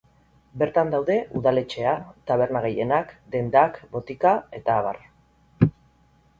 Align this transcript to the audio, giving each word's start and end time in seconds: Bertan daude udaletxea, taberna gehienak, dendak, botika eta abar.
Bertan 0.61 0.87
daude 0.95 1.17
udaletxea, 1.39 1.91
taberna 2.33 2.63
gehienak, 2.65 3.13
dendak, 3.37 3.79
botika 3.99 4.35
eta 4.63 4.83
abar. 4.85 5.01